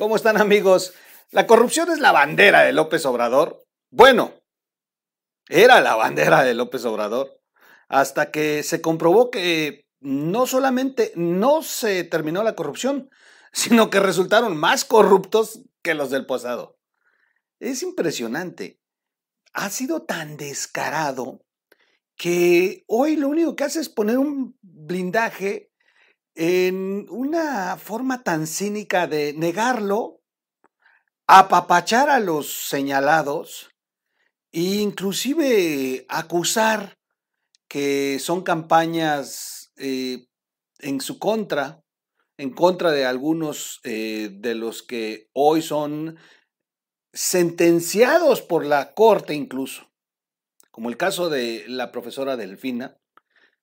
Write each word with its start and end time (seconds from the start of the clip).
¿Cómo 0.00 0.16
están 0.16 0.40
amigos? 0.40 0.94
¿La 1.30 1.46
corrupción 1.46 1.90
es 1.90 1.98
la 1.98 2.10
bandera 2.10 2.62
de 2.62 2.72
López 2.72 3.04
Obrador? 3.04 3.66
Bueno, 3.90 4.32
era 5.46 5.82
la 5.82 5.94
bandera 5.94 6.42
de 6.42 6.54
López 6.54 6.86
Obrador 6.86 7.38
hasta 7.86 8.30
que 8.30 8.62
se 8.62 8.80
comprobó 8.80 9.30
que 9.30 9.84
no 10.00 10.46
solamente 10.46 11.12
no 11.16 11.62
se 11.62 12.02
terminó 12.04 12.42
la 12.42 12.54
corrupción, 12.54 13.10
sino 13.52 13.90
que 13.90 14.00
resultaron 14.00 14.56
más 14.56 14.86
corruptos 14.86 15.64
que 15.82 15.92
los 15.92 16.08
del 16.08 16.24
pasado. 16.24 16.78
Es 17.58 17.82
impresionante. 17.82 18.80
Ha 19.52 19.68
sido 19.68 20.04
tan 20.04 20.38
descarado 20.38 21.44
que 22.16 22.84
hoy 22.86 23.16
lo 23.16 23.28
único 23.28 23.54
que 23.54 23.64
hace 23.64 23.80
es 23.80 23.90
poner 23.90 24.16
un 24.16 24.56
blindaje 24.62 25.69
en 26.34 27.06
una 27.10 27.76
forma 27.76 28.22
tan 28.22 28.46
cínica 28.46 29.06
de 29.06 29.32
negarlo, 29.32 30.20
apapachar 31.26 32.10
a 32.10 32.20
los 32.20 32.68
señalados 32.68 33.70
e 34.52 34.80
inclusive 34.80 36.04
acusar 36.08 36.98
que 37.68 38.18
son 38.18 38.42
campañas 38.42 39.72
eh, 39.76 40.26
en 40.80 41.00
su 41.00 41.18
contra, 41.18 41.84
en 42.36 42.50
contra 42.50 42.90
de 42.90 43.04
algunos 43.04 43.80
eh, 43.84 44.30
de 44.32 44.54
los 44.54 44.82
que 44.82 45.28
hoy 45.32 45.62
son 45.62 46.18
sentenciados 47.12 48.42
por 48.42 48.64
la 48.64 48.92
corte 48.94 49.34
incluso, 49.34 49.90
como 50.70 50.88
el 50.88 50.96
caso 50.96 51.28
de 51.28 51.64
la 51.68 51.92
profesora 51.92 52.36
Delfina, 52.36 52.96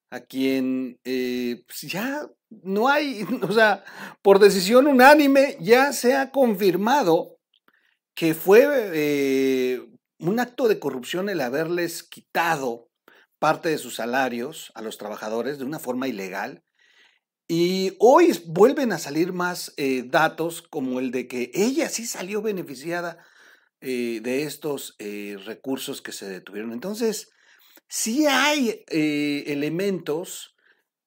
a 0.09 0.21
quien 0.21 0.99
eh, 1.03 1.63
pues, 1.67 1.81
ya 1.81 2.29
no 2.49 2.87
hay, 2.87 3.23
o 3.41 3.51
sea, 3.51 3.83
por 4.21 4.39
decisión 4.39 4.87
unánime 4.87 5.57
ya 5.59 5.93
se 5.93 6.15
ha 6.15 6.31
confirmado 6.31 7.37
que 8.15 8.33
fue 8.33 8.65
eh, 8.93 9.81
un 10.19 10.39
acto 10.39 10.67
de 10.67 10.79
corrupción 10.79 11.29
el 11.29 11.41
haberles 11.41 12.03
quitado 12.03 12.89
parte 13.39 13.69
de 13.69 13.77
sus 13.77 13.95
salarios 13.95 14.71
a 14.73 14.81
los 14.81 14.97
trabajadores 14.97 15.59
de 15.59 15.65
una 15.65 15.77
forma 15.77 16.07
ilegal. 16.07 16.63
Y 17.47 17.95
hoy 17.99 18.37
vuelven 18.47 18.91
a 18.91 18.97
salir 18.97 19.31
más 19.31 19.73
eh, 19.77 20.03
datos 20.05 20.61
como 20.61 20.99
el 20.99 21.11
de 21.11 21.27
que 21.27 21.51
ella 21.53 21.87
sí 21.89 22.05
salió 22.05 22.41
beneficiada 22.41 23.23
de 23.79 24.41
estos 24.41 24.97
recursos 25.45 26.01
que 26.01 26.11
se 26.11 26.27
detuvieron. 26.27 26.73
Entonces, 26.73 27.29
sí 27.87 28.25
hay 28.25 28.83
eh, 28.89 29.43
elementos 29.47 30.55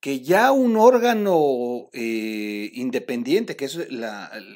que 0.00 0.22
ya 0.22 0.50
un 0.50 0.76
órgano 0.76 1.90
eh, 1.92 2.70
independiente, 2.72 3.54
que 3.54 3.66
es 3.66 3.76
el, 3.76 4.02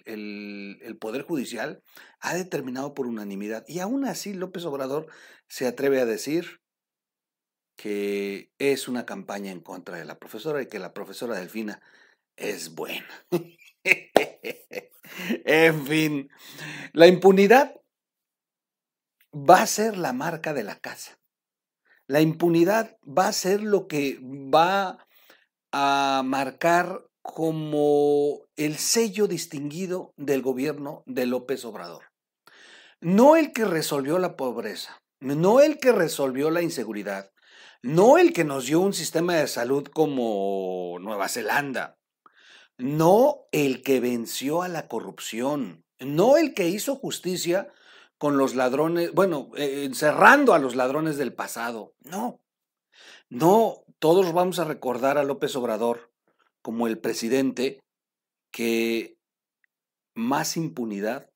el, 0.06 0.96
Poder 0.98 1.22
Judicial, 1.22 1.82
ha 2.20 2.34
determinado 2.34 2.94
por 2.94 3.06
unanimidad. 3.06 3.64
Y 3.68 3.80
aún 3.80 4.06
así 4.06 4.32
López 4.32 4.64
Obrador 4.64 5.06
se 5.48 5.66
atreve 5.66 6.00
a 6.00 6.06
decir 6.06 6.62
que 7.76 8.50
es 8.58 8.88
una 8.88 9.04
campaña 9.04 9.52
en 9.52 9.60
contra 9.60 9.98
de 9.98 10.06
la 10.06 10.18
profesora 10.18 10.62
y 10.62 10.66
que 10.66 10.78
la 10.78 10.94
profesora 10.94 11.38
Delfina 11.38 11.82
es 12.36 12.74
buena. 12.74 13.06
en 15.44 15.86
fin, 15.86 16.30
la 16.92 17.06
impunidad 17.06 17.74
va 19.34 19.60
a 19.60 19.66
ser 19.66 19.98
la 19.98 20.14
marca 20.14 20.54
de 20.54 20.62
la 20.62 20.78
casa. 20.78 21.18
La 22.06 22.20
impunidad 22.20 22.96
va 23.06 23.28
a 23.28 23.32
ser 23.32 23.62
lo 23.62 23.88
que 23.88 24.18
va 24.22 25.03
a 25.76 26.22
marcar 26.24 27.04
como 27.20 28.42
el 28.54 28.76
sello 28.76 29.26
distinguido 29.26 30.12
del 30.16 30.40
gobierno 30.40 31.02
de 31.04 31.26
López 31.26 31.64
Obrador. 31.64 32.04
No 33.00 33.34
el 33.34 33.52
que 33.52 33.64
resolvió 33.64 34.20
la 34.20 34.36
pobreza, 34.36 35.02
no 35.18 35.58
el 35.60 35.80
que 35.80 35.90
resolvió 35.90 36.50
la 36.50 36.62
inseguridad, 36.62 37.32
no 37.82 38.18
el 38.18 38.32
que 38.32 38.44
nos 38.44 38.66
dio 38.66 38.78
un 38.78 38.92
sistema 38.92 39.34
de 39.34 39.48
salud 39.48 39.88
como 39.88 40.96
Nueva 41.00 41.28
Zelanda, 41.28 41.98
no 42.78 43.48
el 43.50 43.82
que 43.82 43.98
venció 43.98 44.62
a 44.62 44.68
la 44.68 44.86
corrupción, 44.86 45.84
no 45.98 46.36
el 46.36 46.54
que 46.54 46.68
hizo 46.68 46.94
justicia 46.94 47.66
con 48.16 48.38
los 48.38 48.54
ladrones, 48.54 49.12
bueno, 49.12 49.50
eh, 49.56 49.82
encerrando 49.86 50.54
a 50.54 50.60
los 50.60 50.76
ladrones 50.76 51.16
del 51.16 51.34
pasado. 51.34 51.94
No, 52.04 52.40
no, 53.28 53.83
todos 53.98 54.32
vamos 54.32 54.58
a 54.58 54.64
recordar 54.64 55.18
a 55.18 55.24
López 55.24 55.54
Obrador 55.56 56.12
como 56.62 56.86
el 56.86 56.98
presidente 56.98 57.80
que 58.50 59.16
más 60.14 60.56
impunidad 60.56 61.30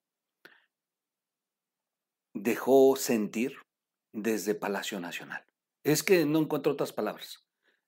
dejó 2.35 2.97
sentir 2.97 3.57
desde 4.13 4.55
Palacio 4.55 5.01
Nacional. 5.01 5.45
Es 5.85 6.03
que 6.03 6.25
no 6.27 6.39
encuentro 6.41 6.73
otras 6.73 6.93
palabras. 6.93 7.45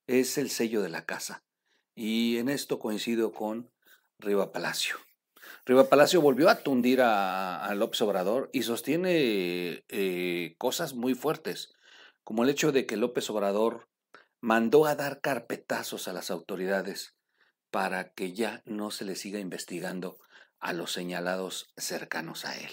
Es 0.07 0.39
el 0.39 0.51
sello 0.51 0.83
de 0.83 0.89
la 0.89 1.05
casa. 1.05 1.43
Y 1.95 2.39
en 2.39 2.49
esto 2.49 2.79
coincido 2.79 3.33
con 3.33 3.71
Riva 4.19 4.53
Palacio. 4.53 4.97
Riva 5.67 5.89
Palacio 5.89 6.21
volvió 6.21 6.49
a 6.49 6.63
tundir 6.63 7.01
a, 7.03 7.73
López 7.75 8.01
Obrador 8.03 8.51
y 8.53 8.63
sostiene 8.63 9.85
eh, 9.89 10.55
cosas 10.59 10.95
muy 10.95 11.15
fuertes, 11.15 11.73
como 12.25 12.45
el 12.45 12.51
hecho 12.51 12.73
de 12.73 12.87
que 12.87 12.97
López 12.97 13.29
Obrador 13.31 13.90
mandó 14.41 14.87
a 14.87 14.95
dar 14.95 15.21
carpetazos 15.21 16.09
a 16.09 16.13
las 16.13 16.31
autoridades 16.31 17.17
para 17.71 18.13
que 18.13 18.33
ya 18.33 18.63
no 18.65 18.91
se 18.91 19.05
le 19.05 19.15
siga 19.15 19.39
investigando 19.39 20.19
a 20.59 20.73
los 20.73 20.93
señalados 20.93 21.73
cercanos 21.77 22.45
a 22.45 22.57
él. 22.57 22.71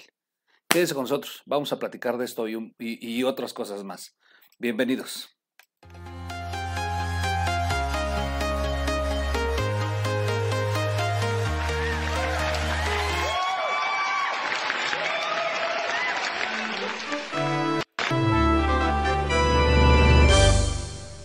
Quédese 0.67 0.93
con 0.93 1.03
nosotros, 1.03 1.43
vamos 1.45 1.71
a 1.71 1.79
platicar 1.79 2.17
de 2.17 2.25
esto 2.25 2.47
y 2.47 3.23
otras 3.23 3.53
cosas 3.53 3.83
más. 3.83 4.17
Bienvenidos. 4.59 5.36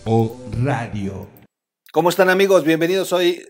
Radio. 0.05 1.29
¿Cómo 1.93 2.09
están 2.09 2.29
amigos? 2.29 2.65
Bienvenidos. 2.65 3.07
Soy 3.07 3.47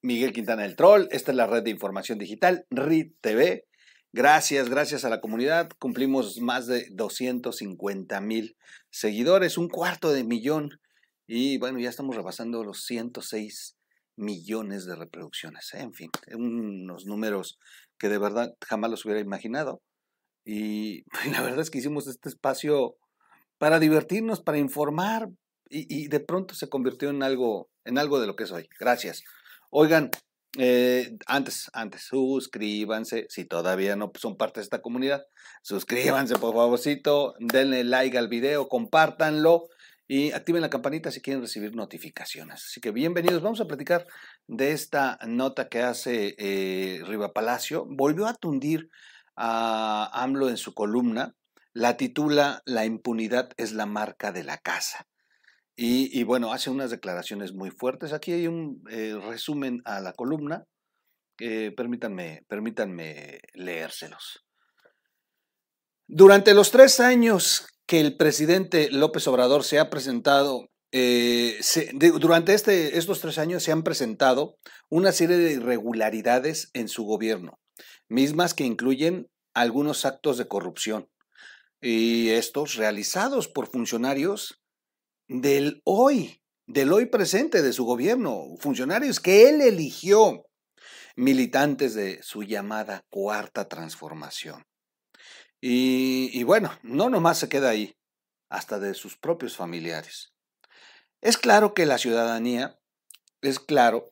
Miguel 0.00 0.32
Quintana 0.32 0.64
el 0.64 0.74
Troll. 0.74 1.06
Esta 1.10 1.32
es 1.32 1.36
la 1.36 1.46
red 1.46 1.62
de 1.62 1.68
información 1.68 2.18
digital, 2.18 2.64
RIT 2.70 3.16
TV. 3.20 3.66
Gracias, 4.10 4.70
gracias 4.70 5.04
a 5.04 5.10
la 5.10 5.20
comunidad. 5.20 5.68
Cumplimos 5.78 6.40
más 6.40 6.66
de 6.66 6.88
250 6.92 8.22
mil 8.22 8.56
seguidores, 8.88 9.58
un 9.58 9.68
cuarto 9.68 10.12
de 10.12 10.24
millón. 10.24 10.80
Y 11.26 11.58
bueno, 11.58 11.78
ya 11.78 11.90
estamos 11.90 12.16
rebasando 12.16 12.64
los 12.64 12.84
106 12.84 13.76
millones 14.16 14.86
de 14.86 14.96
reproducciones. 14.96 15.74
En 15.74 15.92
fin, 15.92 16.10
unos 16.32 17.04
números 17.04 17.58
que 17.98 18.08
de 18.08 18.16
verdad 18.16 18.54
jamás 18.66 18.90
los 18.90 19.04
hubiera 19.04 19.20
imaginado. 19.20 19.82
Y 20.42 21.04
la 21.30 21.42
verdad 21.42 21.60
es 21.60 21.70
que 21.70 21.80
hicimos 21.80 22.06
este 22.06 22.30
espacio 22.30 22.96
para 23.58 23.78
divertirnos, 23.78 24.40
para 24.40 24.56
informar, 24.56 25.28
y, 25.70 26.08
de 26.08 26.20
pronto 26.20 26.54
se 26.54 26.68
convirtió 26.68 27.10
en 27.10 27.22
algo, 27.22 27.70
en 27.84 27.96
algo 27.98 28.20
de 28.20 28.26
lo 28.26 28.36
que 28.36 28.44
es 28.44 28.50
hoy. 28.50 28.68
Gracias. 28.78 29.22
Oigan, 29.70 30.10
eh, 30.58 31.16
antes, 31.26 31.70
antes, 31.72 32.02
suscríbanse, 32.02 33.26
si 33.28 33.44
todavía 33.44 33.94
no 33.94 34.10
son 34.18 34.36
parte 34.36 34.60
de 34.60 34.64
esta 34.64 34.82
comunidad, 34.82 35.24
suscríbanse 35.62 36.34
por 36.36 36.54
favorcito, 36.54 37.34
denle 37.38 37.84
like 37.84 38.18
al 38.18 38.28
video, 38.28 38.68
compártanlo 38.68 39.68
y 40.08 40.32
activen 40.32 40.60
la 40.60 40.70
campanita 40.70 41.12
si 41.12 41.20
quieren 41.20 41.40
recibir 41.40 41.76
notificaciones. 41.76 42.64
Así 42.64 42.80
que 42.80 42.90
bienvenidos, 42.90 43.42
vamos 43.42 43.60
a 43.60 43.66
platicar 43.66 44.08
de 44.48 44.72
esta 44.72 45.20
nota 45.24 45.68
que 45.68 45.82
hace 45.82 46.34
eh, 46.36 47.00
Riva 47.06 47.32
Palacio. 47.32 47.86
Volvió 47.88 48.26
a 48.26 48.34
tundir 48.34 48.90
a 49.36 50.10
AMLO 50.12 50.48
en 50.48 50.56
su 50.56 50.74
columna, 50.74 51.36
la 51.72 51.96
titula 51.96 52.60
La 52.64 52.84
impunidad 52.84 53.50
es 53.56 53.70
la 53.72 53.86
marca 53.86 54.32
de 54.32 54.42
la 54.42 54.58
casa. 54.58 55.06
Y, 55.82 56.24
bueno, 56.24 56.52
hace 56.52 56.68
unas 56.68 56.90
declaraciones 56.90 57.54
muy 57.54 57.70
fuertes. 57.70 58.12
Aquí 58.12 58.32
hay 58.32 58.46
un 58.46 58.82
eh, 58.90 59.18
resumen 59.18 59.80
a 59.86 60.00
la 60.00 60.12
columna. 60.12 60.66
permítanme, 61.38 62.44
permítanme 62.48 63.40
leérselos. 63.54 64.44
Durante 66.06 66.52
los 66.52 66.70
tres 66.70 67.00
años 67.00 67.66
que 67.86 68.00
el 68.00 68.16
presidente 68.16 68.90
López 68.90 69.26
Obrador 69.26 69.64
se 69.64 69.78
ha 69.78 69.90
presentado, 69.90 70.68
eh, 70.92 71.58
durante 72.20 72.52
este, 72.52 72.98
estos 72.98 73.20
tres 73.20 73.38
años 73.38 73.62
se 73.62 73.72
han 73.72 73.82
presentado 73.82 74.58
una 74.90 75.12
serie 75.12 75.38
de 75.38 75.52
irregularidades 75.52 76.70
en 76.72 76.88
su 76.88 77.04
gobierno, 77.04 77.58
mismas 78.08 78.54
que 78.54 78.64
incluyen 78.64 79.28
algunos 79.54 80.04
actos 80.04 80.36
de 80.36 80.46
corrupción 80.46 81.08
y 81.80 82.28
estos 82.28 82.74
realizados 82.74 83.48
por 83.48 83.68
funcionarios 83.68 84.59
del 85.30 85.80
hoy, 85.84 86.42
del 86.66 86.92
hoy 86.92 87.06
presente 87.06 87.62
de 87.62 87.72
su 87.72 87.84
gobierno, 87.84 88.56
funcionarios 88.58 89.20
que 89.20 89.48
él 89.48 89.60
eligió, 89.60 90.44
militantes 91.14 91.94
de 91.94 92.20
su 92.22 92.42
llamada 92.42 93.04
cuarta 93.10 93.68
transformación. 93.68 94.66
Y, 95.60 96.42
bueno, 96.42 96.76
no 96.82 97.10
nomás 97.10 97.38
se 97.38 97.48
queda 97.48 97.68
ahí, 97.68 97.96
hasta 98.48 98.80
de 98.80 98.94
sus 98.94 99.16
propios 99.16 99.56
familiares. 99.56 100.32
Es 101.20 101.36
claro 101.36 101.74
que 101.74 101.86
la 101.86 101.98
ciudadanía, 101.98 102.80
es 103.40 103.60
claro 103.60 104.09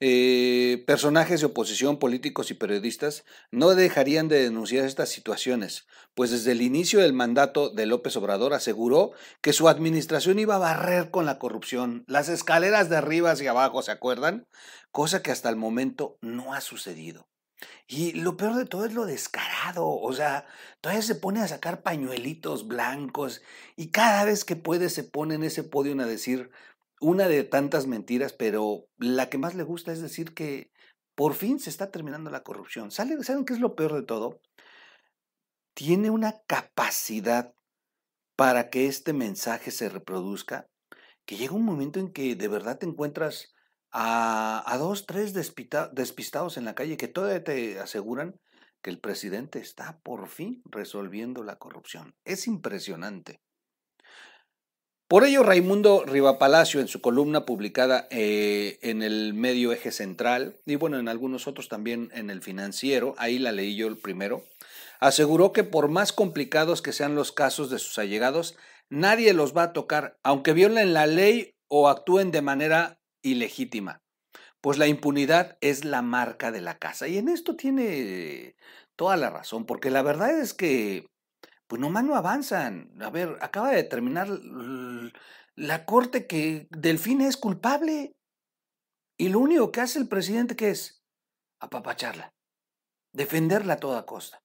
eh, 0.00 0.82
personajes 0.86 1.40
de 1.40 1.46
oposición, 1.46 1.98
políticos 1.98 2.50
y 2.50 2.54
periodistas 2.54 3.24
no 3.50 3.74
dejarían 3.74 4.28
de 4.28 4.42
denunciar 4.42 4.84
estas 4.84 5.08
situaciones, 5.08 5.86
pues 6.14 6.30
desde 6.30 6.52
el 6.52 6.62
inicio 6.62 7.00
del 7.00 7.12
mandato 7.12 7.70
de 7.70 7.86
López 7.86 8.16
Obrador 8.16 8.54
aseguró 8.54 9.12
que 9.40 9.52
su 9.52 9.68
administración 9.68 10.38
iba 10.38 10.56
a 10.56 10.58
barrer 10.58 11.10
con 11.10 11.26
la 11.26 11.38
corrupción, 11.38 12.04
las 12.08 12.28
escaleras 12.28 12.90
de 12.90 12.96
arriba 12.96 13.30
hacia 13.30 13.52
abajo, 13.52 13.82
¿se 13.82 13.92
acuerdan? 13.92 14.46
Cosa 14.90 15.22
que 15.22 15.30
hasta 15.30 15.48
el 15.48 15.56
momento 15.56 16.18
no 16.20 16.54
ha 16.54 16.60
sucedido. 16.60 17.28
Y 17.86 18.12
lo 18.12 18.36
peor 18.36 18.56
de 18.56 18.64
todo 18.64 18.84
es 18.84 18.94
lo 18.94 19.06
descarado, 19.06 19.86
o 19.86 20.12
sea, 20.12 20.46
todavía 20.80 21.02
se 21.02 21.14
pone 21.14 21.40
a 21.40 21.48
sacar 21.48 21.82
pañuelitos 21.82 22.66
blancos 22.66 23.42
y 23.76 23.90
cada 23.90 24.24
vez 24.24 24.44
que 24.44 24.56
puede 24.56 24.90
se 24.90 25.04
pone 25.04 25.34
en 25.34 25.44
ese 25.44 25.62
podio 25.62 25.98
a 26.00 26.06
decir, 26.06 26.50
una 27.00 27.28
de 27.28 27.44
tantas 27.44 27.86
mentiras, 27.86 28.32
pero 28.32 28.86
la 28.98 29.28
que 29.28 29.38
más 29.38 29.54
le 29.54 29.62
gusta 29.62 29.92
es 29.92 30.00
decir 30.00 30.34
que 30.34 30.70
por 31.14 31.34
fin 31.34 31.60
se 31.60 31.70
está 31.70 31.90
terminando 31.90 32.30
la 32.30 32.42
corrupción. 32.42 32.90
¿Saben 32.90 33.44
qué 33.44 33.52
es 33.52 33.60
lo 33.60 33.74
peor 33.74 33.94
de 33.94 34.02
todo? 34.02 34.40
Tiene 35.74 36.10
una 36.10 36.40
capacidad 36.46 37.54
para 38.36 38.70
que 38.70 38.86
este 38.86 39.12
mensaje 39.12 39.70
se 39.70 39.88
reproduzca, 39.88 40.68
que 41.24 41.36
llega 41.36 41.54
un 41.54 41.64
momento 41.64 42.00
en 42.00 42.12
que 42.12 42.34
de 42.34 42.48
verdad 42.48 42.78
te 42.78 42.86
encuentras 42.86 43.54
a, 43.92 44.76
dos, 44.78 45.06
tres 45.06 45.32
despistados 45.32 46.56
en 46.56 46.64
la 46.64 46.74
calle 46.74 46.96
que 46.96 47.06
todavía 47.06 47.44
te 47.44 47.78
aseguran 47.78 48.40
que 48.82 48.90
el 48.90 48.98
presidente 48.98 49.60
está 49.60 50.00
por 50.00 50.28
fin 50.28 50.62
resolviendo 50.64 51.44
la 51.44 51.56
corrupción. 51.56 52.14
Es 52.24 52.46
impresionante. 52.46 53.40
Por 55.14 55.22
ello, 55.22 55.44
Raimundo 55.44 56.02
Rivapalacio, 56.04 56.80
en 56.80 56.88
su 56.88 57.00
columna 57.00 57.46
publicada 57.46 58.08
eh, 58.10 58.80
en 58.82 59.00
el 59.00 59.32
medio 59.32 59.70
Eje 59.70 59.92
Central, 59.92 60.56
y 60.66 60.74
bueno, 60.74 60.98
en 60.98 61.06
algunos 61.06 61.46
otros 61.46 61.68
también 61.68 62.10
en 62.14 62.30
el 62.30 62.42
financiero, 62.42 63.14
ahí 63.16 63.38
la 63.38 63.52
leí 63.52 63.76
yo 63.76 63.86
el 63.86 63.96
primero, 63.96 64.42
aseguró 64.98 65.52
que 65.52 65.62
por 65.62 65.86
más 65.86 66.12
complicados 66.12 66.82
que 66.82 66.92
sean 66.92 67.14
los 67.14 67.30
casos 67.30 67.70
de 67.70 67.78
sus 67.78 67.96
allegados, 68.00 68.56
nadie 68.90 69.34
los 69.34 69.56
va 69.56 69.62
a 69.62 69.72
tocar, 69.72 70.18
aunque 70.24 70.52
violen 70.52 70.94
la 70.94 71.06
ley 71.06 71.52
o 71.68 71.88
actúen 71.88 72.32
de 72.32 72.42
manera 72.42 72.98
ilegítima, 73.22 74.02
pues 74.60 74.78
la 74.78 74.88
impunidad 74.88 75.58
es 75.60 75.84
la 75.84 76.02
marca 76.02 76.50
de 76.50 76.60
la 76.60 76.80
casa. 76.80 77.06
Y 77.06 77.18
en 77.18 77.28
esto 77.28 77.54
tiene 77.54 78.56
toda 78.96 79.16
la 79.16 79.30
razón, 79.30 79.64
porque 79.64 79.92
la 79.92 80.02
verdad 80.02 80.40
es 80.40 80.54
que 80.54 81.06
pues 81.66 81.80
nomás 81.80 82.04
no 82.04 82.14
avanzan. 82.14 82.92
A 83.02 83.10
ver, 83.10 83.36
acaba 83.40 83.70
de 83.70 83.84
terminar 83.84 84.28
la 85.56 85.84
corte 85.84 86.26
que 86.26 86.66
Delfín 86.70 87.20
es 87.20 87.36
culpable. 87.36 88.12
Y 89.16 89.28
lo 89.28 89.38
único 89.38 89.70
que 89.70 89.80
hace 89.80 89.98
el 89.98 90.08
presidente 90.08 90.56
que 90.56 90.70
es 90.70 91.04
apapacharla, 91.60 92.34
defenderla 93.12 93.74
a 93.74 93.80
toda 93.80 94.06
costa 94.06 94.42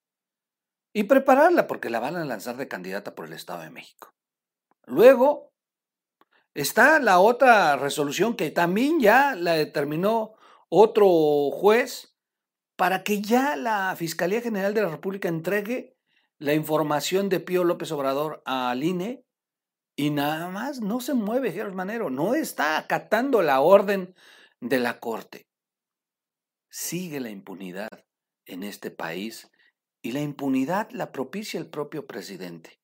y 0.94 1.04
prepararla 1.04 1.68
porque 1.68 1.90
la 1.90 2.00
van 2.00 2.16
a 2.16 2.26
lanzar 2.26 2.58
de 2.58 2.68
candidata 2.68 3.16
por 3.16 3.26
el 3.26 3.34
Estado 3.34 3.62
de 3.62 3.72
México. 3.72 4.14
Luego 4.86 5.52
está 6.54 7.00
la 7.00 7.20
otra 7.20 7.76
resolución 7.78 8.36
que 8.36 8.52
también 8.52 9.00
ya 9.00 9.36
la 9.36 9.54
determinó 9.54 10.36
otro 10.70 11.08
juez 11.52 12.16
para 12.76 13.04
que 13.04 13.22
ya 13.22 13.56
la 13.56 13.96
Fiscalía 13.98 14.42
General 14.42 14.74
de 14.74 14.82
la 14.82 14.90
República 14.90 15.28
entregue 15.28 15.99
la 16.40 16.54
información 16.54 17.28
de 17.28 17.42
Pío 17.42 17.66
López 17.66 17.92
Obrador 17.92 18.42
al 18.46 18.84
INE 18.84 19.26
y 19.98 20.10
nada 20.10 20.50
más 20.50 20.80
no 20.80 21.02
se 21.02 21.14
mueve 21.14 21.52
Gerardo 21.52 21.76
Manero, 21.76 22.10
no 22.10 22.34
está 22.34 22.78
acatando 22.78 23.42
la 23.42 23.60
orden 23.60 24.16
de 24.62 24.80
la 24.80 25.02
Corte. 25.02 25.50
Sigue 26.72 27.20
la 27.20 27.30
impunidad 27.30 28.06
en 28.46 28.64
este 28.64 28.90
país 28.90 29.52
y 30.02 30.14
la 30.14 30.22
impunidad 30.22 30.90
la 30.92 31.12
propicia 31.12 31.60
el 31.60 31.70
propio 31.70 32.08
presidente. 32.08 32.80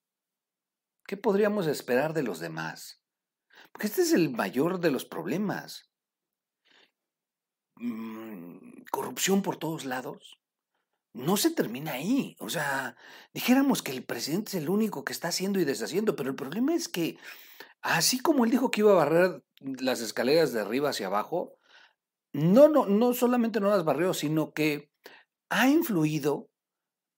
¿Qué 1.07 1.15
podríamos 1.15 1.67
esperar 1.67 2.13
de 2.13 2.23
los 2.23 2.39
demás? 2.39 3.01
Porque 3.71 3.87
este 3.87 4.01
es 4.01 4.11
el 4.11 4.31
mayor 4.31 4.81
de 4.81 4.91
los 4.91 5.05
problemas. 5.05 5.89
Mm, 7.77 8.83
corrupción 8.91 9.41
por 9.41 9.57
todos 9.57 9.85
lados 9.85 10.37
no 11.15 11.37
se 11.37 11.49
termina 11.51 11.93
ahí. 11.93 12.35
O 12.39 12.49
sea, 12.49 12.95
dijéramos 13.33 13.81
que 13.81 13.91
el 13.91 14.03
presidente 14.03 14.49
es 14.49 14.63
el 14.63 14.69
único 14.69 15.03
que 15.03 15.13
está 15.13 15.29
haciendo 15.29 15.59
y 15.59 15.65
deshaciendo, 15.65 16.15
pero 16.15 16.29
el 16.29 16.35
problema 16.35 16.75
es 16.75 16.87
que, 16.89 17.17
así 17.81 18.19
como 18.19 18.45
él 18.45 18.51
dijo 18.51 18.69
que 18.69 18.81
iba 18.81 18.91
a 18.91 19.05
barrer 19.05 19.43
las 19.59 20.01
escaleras 20.01 20.51
de 20.53 20.61
arriba 20.61 20.89
hacia 20.89 21.07
abajo, 21.07 21.57
no, 22.33 22.67
no, 22.67 22.85
no 22.85 23.13
solamente 23.13 23.61
no 23.61 23.69
las 23.69 23.85
barrió, 23.85 24.13
sino 24.13 24.53
que 24.53 24.91
ha 25.49 25.69
influido 25.69 26.49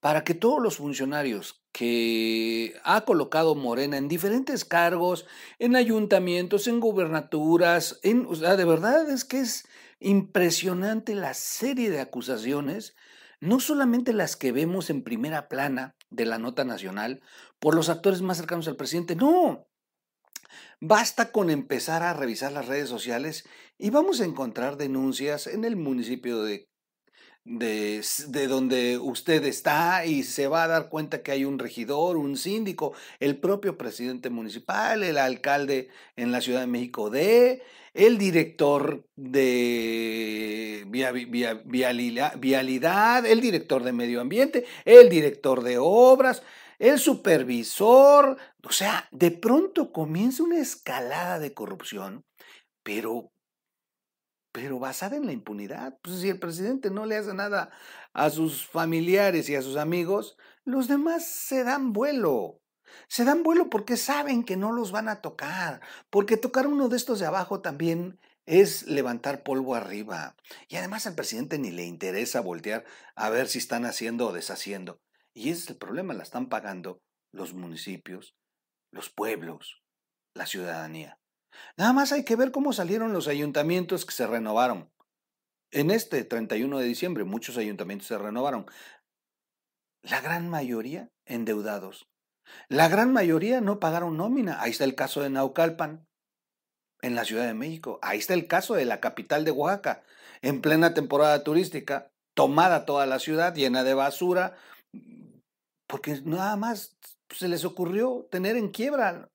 para 0.00 0.22
que 0.22 0.34
todos 0.34 0.62
los 0.62 0.76
funcionarios 0.76 1.64
que 1.72 2.74
ha 2.84 3.04
colocado 3.04 3.56
Morena 3.56 3.96
en 3.96 4.06
diferentes 4.06 4.64
cargos, 4.64 5.26
en 5.58 5.74
ayuntamientos, 5.74 6.68
en 6.68 6.78
gubernaturas, 6.78 7.98
en, 8.04 8.26
o 8.26 8.34
sea, 8.36 8.56
de 8.56 8.64
verdad 8.64 9.10
es 9.10 9.24
que 9.24 9.40
es 9.40 9.66
impresionante 9.98 11.16
la 11.16 11.34
serie 11.34 11.90
de 11.90 12.00
acusaciones 12.00 12.94
no 13.40 13.60
solamente 13.60 14.12
las 14.12 14.36
que 14.36 14.52
vemos 14.52 14.90
en 14.90 15.02
primera 15.02 15.48
plana 15.48 15.96
de 16.10 16.26
la 16.26 16.38
nota 16.38 16.64
nacional 16.64 17.22
por 17.58 17.74
los 17.74 17.88
actores 17.88 18.22
más 18.22 18.38
cercanos 18.38 18.68
al 18.68 18.76
presidente, 18.76 19.16
no. 19.16 19.66
Basta 20.80 21.32
con 21.32 21.50
empezar 21.50 22.02
a 22.02 22.14
revisar 22.14 22.52
las 22.52 22.66
redes 22.66 22.88
sociales 22.88 23.48
y 23.76 23.90
vamos 23.90 24.20
a 24.20 24.24
encontrar 24.24 24.76
denuncias 24.76 25.46
en 25.46 25.64
el 25.64 25.76
municipio 25.76 26.42
de, 26.42 26.67
de, 27.48 28.04
de, 28.28 28.46
donde 28.46 28.98
usted 28.98 29.44
está 29.44 30.04
y 30.04 30.22
se 30.22 30.48
va 30.48 30.64
a 30.64 30.68
dar 30.68 30.88
cuenta 30.88 31.22
que 31.22 31.32
hay 31.32 31.44
un 31.44 31.58
regidor, 31.58 32.16
un 32.16 32.36
síndico, 32.36 32.92
el 33.20 33.38
propio 33.38 33.78
presidente 33.78 34.30
municipal, 34.30 35.02
el 35.02 35.18
alcalde 35.18 35.88
en 36.16 36.30
la 36.30 36.40
Ciudad 36.40 36.60
de 36.60 36.66
México 36.66 37.08
de, 37.10 37.62
el 37.94 38.18
director 38.18 39.04
de 39.16 40.84
vialidad, 41.64 43.26
el 43.26 43.40
director 43.40 43.82
de 43.82 43.92
medio 43.92 44.20
ambiente, 44.20 44.66
el 44.84 45.08
director 45.08 45.62
de 45.62 45.78
obras, 45.78 46.42
el 46.78 46.98
supervisor. 46.98 48.36
O 48.62 48.72
sea, 48.72 49.08
de 49.10 49.30
pronto 49.30 49.90
comienza 49.92 50.42
una 50.42 50.60
escalada 50.60 51.38
de 51.38 51.54
corrupción, 51.54 52.24
pero, 52.82 53.32
pero 54.58 54.80
basada 54.80 55.16
en 55.16 55.24
la 55.24 55.30
impunidad. 55.30 56.00
Pues 56.02 56.18
si 56.18 56.28
el 56.28 56.40
presidente 56.40 56.90
no 56.90 57.06
le 57.06 57.16
hace 57.16 57.32
nada 57.32 57.70
a 58.12 58.28
sus 58.28 58.66
familiares 58.66 59.48
y 59.48 59.54
a 59.54 59.62
sus 59.62 59.76
amigos, 59.76 60.36
los 60.64 60.88
demás 60.88 61.24
se 61.24 61.62
dan 61.62 61.92
vuelo. 61.92 62.60
Se 63.06 63.24
dan 63.24 63.44
vuelo 63.44 63.70
porque 63.70 63.96
saben 63.96 64.42
que 64.42 64.56
no 64.56 64.72
los 64.72 64.90
van 64.90 65.08
a 65.08 65.20
tocar, 65.20 65.80
porque 66.10 66.36
tocar 66.36 66.66
uno 66.66 66.88
de 66.88 66.96
estos 66.96 67.20
de 67.20 67.26
abajo 67.26 67.60
también 67.60 68.18
es 68.46 68.88
levantar 68.88 69.44
polvo 69.44 69.76
arriba. 69.76 70.34
Y 70.66 70.74
además 70.74 71.06
al 71.06 71.14
presidente 71.14 71.56
ni 71.60 71.70
le 71.70 71.84
interesa 71.84 72.40
voltear 72.40 72.84
a 73.14 73.30
ver 73.30 73.46
si 73.46 73.58
están 73.58 73.84
haciendo 73.84 74.26
o 74.26 74.32
deshaciendo. 74.32 75.00
Y 75.34 75.50
ese 75.50 75.62
es 75.62 75.70
el 75.70 75.76
problema, 75.76 76.14
la 76.14 76.24
están 76.24 76.48
pagando 76.48 77.00
los 77.30 77.54
municipios, 77.54 78.34
los 78.90 79.08
pueblos, 79.08 79.84
la 80.34 80.46
ciudadanía. 80.46 81.17
Nada 81.76 81.92
más 81.92 82.12
hay 82.12 82.24
que 82.24 82.36
ver 82.36 82.50
cómo 82.50 82.72
salieron 82.72 83.12
los 83.12 83.28
ayuntamientos 83.28 84.04
que 84.04 84.12
se 84.12 84.26
renovaron. 84.26 84.90
En 85.70 85.90
este 85.90 86.24
31 86.24 86.78
de 86.78 86.86
diciembre 86.86 87.24
muchos 87.24 87.56
ayuntamientos 87.56 88.08
se 88.08 88.18
renovaron. 88.18 88.66
La 90.02 90.20
gran 90.20 90.48
mayoría 90.48 91.10
endeudados, 91.26 92.08
la 92.68 92.88
gran 92.88 93.12
mayoría 93.12 93.60
no 93.60 93.78
pagaron 93.80 94.16
nómina. 94.16 94.60
Ahí 94.62 94.70
está 94.70 94.84
el 94.84 94.94
caso 94.94 95.20
de 95.20 95.30
Naucalpan, 95.30 96.08
en 97.02 97.14
la 97.14 97.24
Ciudad 97.24 97.46
de 97.46 97.54
México. 97.54 97.98
Ahí 98.02 98.18
está 98.18 98.34
el 98.34 98.46
caso 98.46 98.74
de 98.74 98.84
la 98.84 99.00
capital 99.00 99.44
de 99.44 99.50
Oaxaca, 99.50 100.02
en 100.42 100.60
plena 100.60 100.94
temporada 100.94 101.42
turística, 101.44 102.10
tomada 102.34 102.84
toda 102.84 103.06
la 103.06 103.18
ciudad, 103.18 103.54
llena 103.54 103.84
de 103.84 103.94
basura, 103.94 104.56
porque 105.86 106.20
nada 106.24 106.56
más 106.56 106.96
se 107.30 107.48
les 107.48 107.64
ocurrió 107.64 108.26
tener 108.30 108.56
en 108.56 108.68
quiebra. 108.68 109.28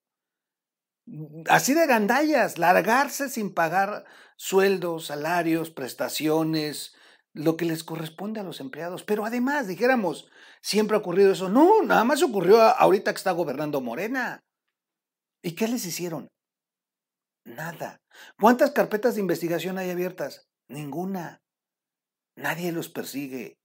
Así 1.50 1.74
de 1.74 1.86
gandallas, 1.86 2.58
largarse 2.58 3.30
sin 3.30 3.54
pagar 3.54 4.06
sueldos, 4.38 5.08
salarios, 5.08 5.70
prestaciones, 5.70 6.96
lo 7.34 7.58
que 7.58 7.66
les 7.66 7.84
corresponde 7.84 8.40
a 8.40 8.44
los 8.44 8.60
empleados. 8.60 9.04
Pero 9.04 9.26
además, 9.26 9.68
dijéramos, 9.68 10.30
siempre 10.62 10.96
ha 10.96 11.00
ocurrido 11.00 11.32
eso. 11.32 11.50
No, 11.50 11.82
nada 11.84 12.04
más 12.04 12.24
ocurrió 12.24 12.62
ahorita 12.62 13.12
que 13.12 13.18
está 13.18 13.32
gobernando 13.32 13.82
Morena. 13.82 14.40
¿Y 15.42 15.56
qué 15.56 15.68
les 15.68 15.86
hicieron? 15.86 16.30
Nada. 17.46 17.98
¿Cuántas 18.40 18.72
carpetas 18.72 19.16
de 19.16 19.22
investigación 19.22 19.78
hay 19.78 19.90
abiertas? 19.90 20.48
Ninguna. 20.70 21.42
Nadie 22.36 22.72
los 22.72 22.90
persigue. 22.90 23.58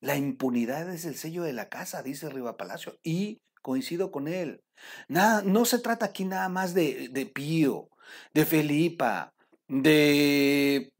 La 0.00 0.16
impunidad 0.16 0.88
es 0.92 1.04
el 1.04 1.16
sello 1.16 1.42
de 1.42 1.52
la 1.52 1.68
casa, 1.68 2.02
dice 2.02 2.28
Riva 2.28 2.56
Palacio, 2.56 2.96
y 3.04 3.40
coincido 3.62 4.10
con 4.10 4.28
él. 4.28 4.62
Nada, 5.08 5.42
no 5.42 5.64
se 5.64 5.78
trata 5.78 6.06
aquí 6.06 6.24
nada 6.24 6.48
más 6.48 6.74
de, 6.74 7.30
Pío, 7.32 7.88
de 8.34 8.44
Felipa, 8.44 9.32
de 9.68 10.92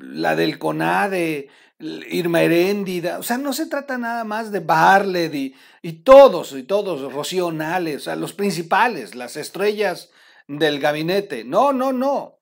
la 0.00 0.36
del 0.36 0.58
CONADE, 0.58 1.48
Irma 1.78 2.42
Heréndida, 2.42 3.18
o 3.18 3.22
sea, 3.22 3.36
no 3.36 3.52
se 3.52 3.66
trata 3.66 3.98
nada 3.98 4.24
más 4.24 4.50
de 4.50 4.60
Barled 4.60 5.34
y, 5.34 5.54
y 5.82 5.92
todos, 6.04 6.52
y 6.52 6.62
todos, 6.62 7.12
Rocío 7.12 7.52
Nales, 7.52 7.96
o 7.96 8.00
sea, 8.04 8.16
los 8.16 8.32
principales, 8.32 9.14
las 9.14 9.36
estrellas 9.36 10.10
del 10.48 10.80
gabinete. 10.80 11.44
No, 11.44 11.72
no, 11.72 11.92
no. 11.92 12.40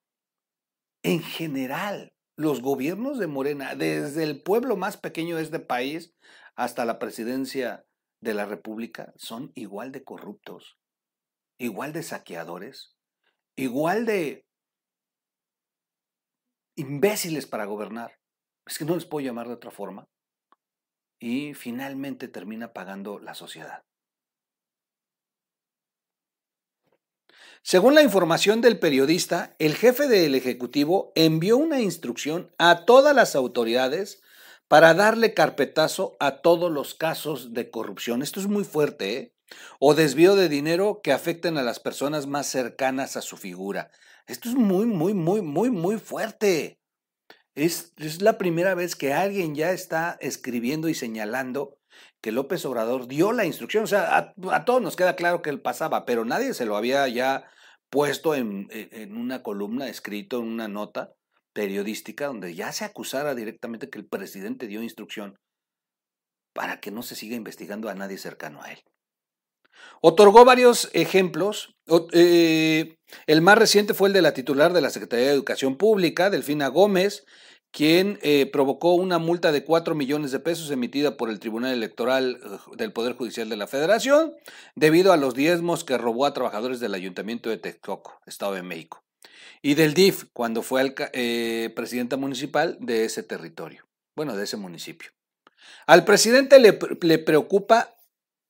En 1.02 1.21
general, 1.21 2.12
los 2.37 2.62
gobiernos 2.62 3.18
de 3.18 3.26
Morena, 3.26 3.75
desde 3.75 4.23
el 4.23 4.40
pueblo 4.40 4.76
más 4.76 4.97
pequeño 4.97 5.37
de 5.37 5.42
este 5.42 5.61
país 5.61 6.14
hasta 6.54 6.85
la 6.85 6.99
presidencia 6.99 7.85
de 8.24 8.34
la 8.34 8.46
República, 8.46 9.12
son 9.16 9.52
igual 9.54 9.92
de 9.92 10.02
corruptos, 10.02 10.78
igual 11.58 11.92
de 11.92 12.02
saqueadores, 12.02 12.96
igual 13.54 14.06
de 14.06 14.46
imbéciles 16.74 17.46
para 17.46 17.66
gobernar. 17.66 18.18
Es 18.66 18.78
que 18.78 18.84
no 18.84 18.94
les 18.94 19.04
puedo 19.04 19.24
llamar 19.24 19.46
de 19.46 19.54
otra 19.54 19.70
forma. 19.70 20.08
Y 21.20 21.54
finalmente 21.54 22.26
termina 22.26 22.72
pagando 22.72 23.18
la 23.18 23.34
sociedad. 23.34 23.84
Según 27.62 27.94
la 27.94 28.02
información 28.02 28.60
del 28.60 28.78
periodista, 28.78 29.54
el 29.58 29.74
jefe 29.74 30.08
del 30.08 30.34
Ejecutivo 30.34 31.12
envió 31.14 31.56
una 31.56 31.80
instrucción 31.80 32.52
a 32.58 32.84
todas 32.84 33.14
las 33.14 33.36
autoridades 33.36 34.22
para 34.68 34.94
darle 34.94 35.35
carpetazo 35.35 36.16
a 36.21 36.40
todos 36.40 36.71
los 36.71 36.94
casos 36.94 37.52
de 37.52 37.71
corrupción. 37.71 38.23
Esto 38.23 38.40
es 38.40 38.47
muy 38.47 38.64
fuerte, 38.64 39.16
¿eh? 39.16 39.35
O 39.78 39.94
desvío 39.94 40.37
de 40.37 40.49
dinero 40.49 41.00
que 41.02 41.12
afecten 41.12 41.59
a 41.59 41.62
las 41.62 41.78
personas 41.80 42.26
más 42.26 42.47
cercanas 42.47 43.16
a 43.16 43.23
su 43.23 43.37
figura. 43.37 43.90
Esto 44.26 44.49
es 44.49 44.54
muy, 44.54 44.87
muy, 44.87 45.14
muy, 45.14 45.42
muy, 45.42 45.71
muy 45.71 45.99
fuerte. 45.99 46.80
Es, 47.54 47.92
la 48.21 48.38
primera 48.38 48.75
vez 48.75 48.97
que 48.97 49.12
alguien 49.12 49.54
ya 49.54 49.71
está 49.73 50.16
escribiendo 50.21 50.88
y 50.88 50.94
señalando 50.94 51.78
que 52.21 52.33
López 52.33 52.64
Obrador 52.64 53.06
dio 53.06 53.33
la 53.33 53.44
instrucción. 53.44 53.85
O 53.85 53.87
sea, 53.87 54.35
a, 54.50 54.64
todos 54.64 54.83
nos 54.83 54.97
queda 54.97 55.14
claro 55.14 55.42
que 55.42 55.50
él 55.50 55.61
pasaba, 55.61 56.06
pero 56.06 56.25
nadie 56.25 56.54
se 56.54 56.64
lo 56.64 56.76
había 56.76 57.06
ya 57.06 57.49
puesto 57.90 58.35
en, 58.35 58.66
en, 58.71 59.16
una 59.16 59.42
columna, 59.42 59.88
escrito 59.88 60.38
en 60.38 60.47
una 60.47 60.68
nota 60.68 61.14
periodística, 61.54 62.26
donde 62.26 62.54
ya 62.54 62.73
se 62.73 62.84
acusara 62.84 63.34
directamente 63.34 63.88
que 63.88 63.99
el 63.99 64.06
presidente 64.06 64.66
dio 64.66 64.82
instrucción 64.82 65.37
para 66.52 66.80
que 66.80 66.90
no 66.90 67.02
se 67.02 67.16
siga 67.16 67.37
investigando 67.37 67.88
a 67.88 67.94
nadie 67.94 68.18
cercano 68.18 68.62
a 68.62 68.73
él. 68.73 68.80
Otorgó 70.00 70.44
varios 70.44 70.90
ejemplos. 70.92 71.75
Eh, 72.12 72.96
el 73.26 73.42
más 73.42 73.58
reciente 73.58 73.94
fue 73.94 74.08
el 74.08 74.14
de 74.14 74.23
la 74.23 74.34
titular 74.34 74.73
de 74.73 74.80
la 74.80 74.90
Secretaría 74.90 75.26
de 75.26 75.32
Educación 75.32 75.76
Pública, 75.76 76.30
Delfina 76.30 76.68
Gómez, 76.68 77.25
quien 77.75 78.20
eh, 78.23 78.46
provocó 78.46 78.94
una 78.94 79.18
multa 79.18 79.50
de 79.50 79.64
4 79.64 79.96
millones 79.96 80.30
de 80.30 80.38
pesos 80.38 80.70
emitida 80.70 81.16
por 81.16 81.28
el 81.28 81.40
Tribunal 81.40 81.73
Electoral 81.73 82.40
eh, 82.40 82.76
del 82.76 82.92
Poder 82.92 83.16
Judicial 83.16 83.49
de 83.49 83.56
la 83.56 83.66
Federación, 83.66 84.32
debido 84.76 85.12
a 85.12 85.16
los 85.16 85.34
diezmos 85.34 85.82
que 85.82 85.99
robó 85.99 86.25
a 86.25 86.34
trabajadores 86.34 86.78
del 86.78 86.94
Ayuntamiento 86.94 87.50
de 87.50 87.58
Texcoco, 87.58 88.20
Estado 88.26 88.52
de 88.52 88.62
México, 88.62 89.03
y 89.64 89.76
del 89.76 89.94
DIF, 89.94 90.26
cuando 90.35 90.61
fue 90.61 90.94
eh, 91.14 91.73
presidenta 91.75 92.18
municipal 92.18 92.76
de 92.80 93.06
ese 93.06 93.23
territorio, 93.23 93.88
bueno, 94.14 94.37
de 94.37 94.44
ese 94.44 94.59
municipio. 94.59 95.12
Al 95.87 96.04
presidente 96.04 96.59
le, 96.59 96.78
le 97.00 97.18
preocupa 97.18 97.97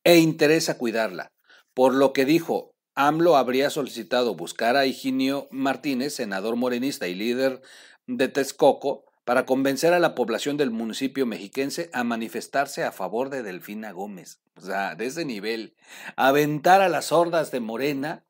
e 0.03 0.19
interesa 0.19 0.77
cuidarla, 0.77 1.29
por 1.73 1.95
lo 1.95 2.13
que 2.13 2.25
dijo, 2.25 2.73
AMLO 2.97 3.37
habría 3.37 3.71
solicitado 3.71 4.35
buscar 4.35 4.77
a 4.77 4.87
Higinio 4.87 5.47
Martínez, 5.53 6.15
senador 6.15 6.57
morenista 6.57 7.07
y 7.07 7.15
líder 7.15 7.63
de 8.09 8.27
Texcoco, 8.27 9.05
para 9.25 9.47
convencer 9.47 9.95
a 9.95 10.01
la 10.01 10.17
población 10.17 10.57
del 10.57 10.73
municipio 10.73 11.27
mexiquense 11.27 11.91
a 11.93 12.03
manifestarse 12.03 12.83
a 12.83 12.91
favor 12.91 13.31
de 13.31 13.45
Delfina 13.45 13.93
Gómez. 13.93 14.41
O 14.57 14.63
sea, 14.63 14.97
de 14.97 15.07
ese 15.07 15.25
nivel. 15.25 15.77
Aventar 16.17 16.81
a 16.83 16.89
las 16.89 17.13
hordas 17.13 17.53
de 17.53 17.61
Morena 17.61 18.25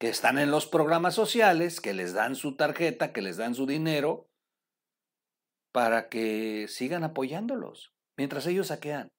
que 0.00 0.08
están 0.08 0.38
en 0.38 0.50
los 0.50 0.66
programas 0.66 1.14
sociales, 1.14 1.78
que 1.82 1.92
les 1.92 2.14
dan 2.14 2.34
su 2.34 2.56
tarjeta, 2.56 3.12
que 3.12 3.20
les 3.20 3.36
dan 3.36 3.54
su 3.54 3.66
dinero, 3.66 4.30
para 5.72 6.08
que 6.08 6.66
sigan 6.68 7.04
apoyándolos, 7.04 7.92
mientras 8.16 8.46
ellos 8.46 8.68
saquean. 8.68 9.12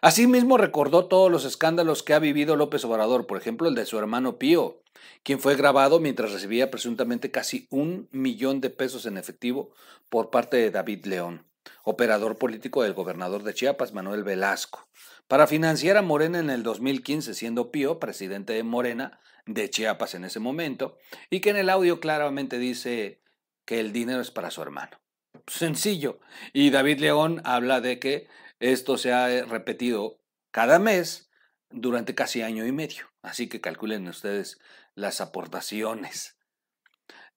Asimismo 0.00 0.56
recordó 0.56 1.08
todos 1.08 1.32
los 1.32 1.44
escándalos 1.44 2.04
que 2.04 2.14
ha 2.14 2.20
vivido 2.20 2.54
López 2.54 2.84
Obrador, 2.84 3.26
por 3.26 3.38
ejemplo 3.38 3.68
el 3.68 3.74
de 3.74 3.86
su 3.86 3.98
hermano 3.98 4.38
Pío, 4.38 4.82
quien 5.24 5.40
fue 5.40 5.56
grabado 5.56 5.98
mientras 5.98 6.32
recibía 6.32 6.70
presuntamente 6.70 7.32
casi 7.32 7.66
un 7.70 8.08
millón 8.12 8.60
de 8.60 8.70
pesos 8.70 9.04
en 9.04 9.18
efectivo 9.18 9.72
por 10.08 10.30
parte 10.30 10.56
de 10.58 10.70
David 10.70 11.06
León, 11.06 11.44
operador 11.82 12.38
político 12.38 12.84
del 12.84 12.94
gobernador 12.94 13.42
de 13.42 13.54
Chiapas, 13.54 13.92
Manuel 13.92 14.22
Velasco, 14.22 14.88
para 15.28 15.46
financiar 15.46 15.96
a 15.98 16.02
Morena 16.02 16.38
en 16.38 16.50
el 16.50 16.62
2015, 16.62 17.34
siendo 17.34 17.70
Pío 17.70 18.00
presidente 18.00 18.54
de 18.54 18.62
Morena 18.62 19.20
de 19.46 19.70
Chiapas 19.70 20.14
en 20.14 20.24
ese 20.24 20.40
momento, 20.40 20.98
y 21.30 21.40
que 21.40 21.50
en 21.50 21.56
el 21.56 21.70
audio 21.70 22.00
claramente 22.00 22.58
dice 22.58 23.20
que 23.64 23.78
el 23.78 23.92
dinero 23.92 24.20
es 24.20 24.30
para 24.30 24.50
su 24.50 24.62
hermano. 24.62 24.98
Sencillo. 25.46 26.20
Y 26.52 26.70
David 26.70 27.00
León 27.00 27.42
habla 27.44 27.80
de 27.80 27.98
que 27.98 28.26
esto 28.58 28.98
se 28.98 29.12
ha 29.12 29.44
repetido 29.44 30.18
cada 30.50 30.78
mes 30.78 31.30
durante 31.70 32.14
casi 32.14 32.42
año 32.42 32.66
y 32.66 32.72
medio. 32.72 33.06
Así 33.22 33.48
que 33.48 33.60
calculen 33.60 34.08
ustedes 34.08 34.58
las 34.94 35.20
aportaciones. 35.20 36.37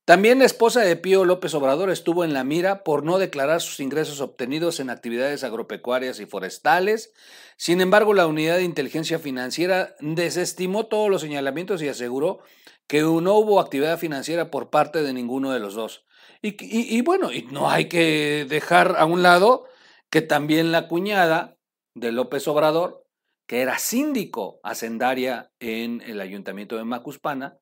También 0.06 0.40
la 0.40 0.46
esposa 0.46 0.82
de 0.82 0.96
Pío 0.96 1.26
López 1.26 1.54
Obrador 1.54 1.92
estuvo 1.92 2.24
en 2.24 2.34
la 2.34 2.44
mira 2.44 2.84
por 2.84 3.04
no 3.04 3.20
declarar 3.20 3.62
sus 3.62 3.80
ingresos 3.80 4.20
obtenidos 4.20 4.80
en 4.80 4.90
actividades 4.90 5.44
agropecuarias 5.44 6.20
y 6.20 6.26
forestales. 6.26 7.14
Sin 7.56 7.82
embargo, 7.82 8.16
la 8.16 8.26
unidad 8.26 8.58
de 8.58 8.64
inteligencia 8.64 9.20
financiera 9.20 9.96
desestimó 10.00 10.88
todos 10.88 11.10
los 11.10 11.22
señalamientos 11.22 11.84
y 11.84 11.88
aseguró 11.88 12.40
que 12.88 13.02
no 13.02 13.36
hubo 13.36 13.60
actividad 13.60 14.00
financiera 14.00 14.50
por 14.50 14.72
parte 14.72 15.04
de 15.04 15.14
ninguno 15.14 15.52
de 15.52 15.60
los 15.60 15.76
dos. 15.76 16.04
Y, 16.42 17.02
bueno, 17.04 17.32
y 17.32 17.44
no 17.44 17.70
hay 17.70 17.86
que 17.86 18.48
dejar 18.50 18.96
a 18.98 19.06
un 19.06 19.22
lado 19.22 19.66
que 20.10 20.22
también 20.22 20.72
la 20.72 20.88
cuñada 20.88 21.58
de 21.96 22.12
López 22.12 22.48
Obrador 22.48 23.06
que 23.48 23.62
era 23.62 23.78
síndico 23.78 24.60
hacendaria 24.64 25.52
en 25.60 26.02
el 26.02 26.22
ayuntamiento 26.22 26.78
de 26.78 26.86
Macuspana 26.86 27.61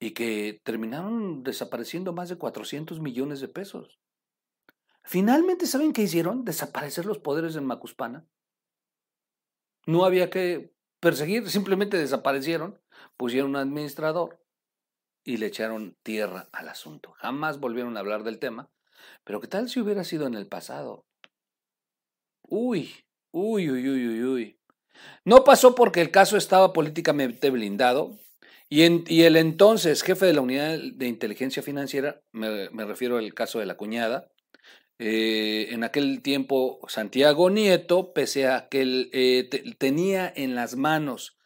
y 0.00 0.10
que 0.12 0.60
terminaron 0.64 1.44
desapareciendo 1.44 2.12
más 2.12 2.28
de 2.28 2.38
400 2.38 2.98
millones 3.00 3.40
de 3.40 3.48
pesos. 3.48 4.00
Finalmente, 5.04 5.66
¿saben 5.66 5.92
qué 5.92 6.02
hicieron? 6.02 6.44
Desaparecer 6.44 7.06
los 7.06 7.18
poderes 7.18 7.54
de 7.54 7.60
Macuspana. 7.60 8.26
No 9.86 10.04
había 10.04 10.28
que 10.30 10.74
perseguir, 10.98 11.48
simplemente 11.48 11.96
desaparecieron, 11.96 12.80
pusieron 13.16 13.50
un 13.50 13.56
administrador 13.56 14.42
y 15.22 15.36
le 15.36 15.46
echaron 15.46 15.96
tierra 16.02 16.48
al 16.52 16.68
asunto. 16.68 17.12
Jamás 17.12 17.60
volvieron 17.60 17.96
a 17.96 18.00
hablar 18.00 18.24
del 18.24 18.40
tema. 18.40 18.70
Pero 19.22 19.40
¿qué 19.40 19.46
tal 19.46 19.68
si 19.68 19.80
hubiera 19.80 20.02
sido 20.02 20.26
en 20.26 20.34
el 20.34 20.48
pasado? 20.48 21.06
Uy, 22.42 23.04
Uy, 23.32 23.70
uy, 23.70 23.88
uy, 23.88 24.08
uy, 24.08 24.24
uy. 24.24 24.60
No 25.24 25.44
pasó 25.44 25.76
porque 25.76 26.00
el 26.00 26.10
caso 26.10 26.36
estaba 26.36 26.72
políticamente 26.72 27.50
blindado 27.50 28.18
y, 28.70 29.22
el 29.22 29.36
entonces 29.36 30.02
jefe 30.02 30.26
de 30.26 30.32
la 30.32 30.40
unidad 30.40 30.78
de 30.78 31.08
inteligencia 31.08 31.62
financiera, 31.62 32.22
me, 32.32 32.68
refiero 32.84 33.18
al 33.18 33.34
caso 33.34 33.58
de 33.58 33.66
la 33.66 33.76
cuñada, 33.76 34.28
eh, 35.00 35.68
en 35.70 35.82
aquel 35.82 36.22
tiempo 36.22 36.78
Santiago 36.88 37.50
Nieto, 37.50 38.12
pese 38.12 38.46
a 38.46 38.68
que 38.68 39.08
eh, 39.12 39.74
tenía 39.78 40.32
en 40.34 40.54
las 40.54 40.76
manos 40.76 41.36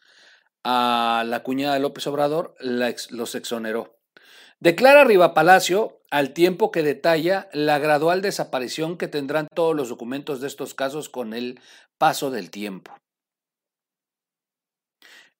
a 0.63 1.23
la 1.25 1.41
cuñada 1.41 1.73
de 1.73 1.79
López 1.79 2.05
Obrador, 2.07 2.55
los 2.59 3.33
exoneró. 3.35 3.97
Declara 4.59 5.03
Riva 5.03 5.33
Palacio 5.33 6.01
al 6.11 6.33
tiempo 6.33 6.71
que 6.71 6.83
detalla 6.83 7.49
la 7.53 7.79
gradual 7.79 8.21
desaparición 8.21 8.97
que 8.97 9.07
tendrán 9.07 9.47
todos 9.53 9.75
los 9.75 9.89
documentos 9.89 10.41
de 10.41 10.47
estos 10.47 10.73
casos 10.73 11.09
con 11.09 11.33
el 11.33 11.59
paso 11.97 12.31
del 12.31 12.51
tiempo. 12.51 12.95